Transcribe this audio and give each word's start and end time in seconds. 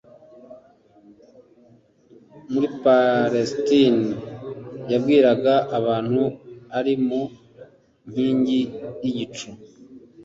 muri 2.51 2.67
Palestine 2.83 4.03
yabwiraga 4.91 5.53
abantu 5.77 6.23
ari 6.77 6.93
mu 7.07 7.21
nkingi 8.09 8.61
yigicu 9.01 9.49